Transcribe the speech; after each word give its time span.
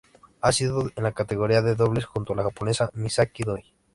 Ha 0.41 0.51
sido 0.51 0.89
en 0.95 1.03
la 1.03 1.11
categoría 1.11 1.61
de 1.61 1.75
dobles 1.75 2.05
junto 2.05 2.33
a 2.33 2.35
la 2.35 2.41
japonesa 2.41 2.89
Misaki 2.95 3.43
Doi. 3.43 3.71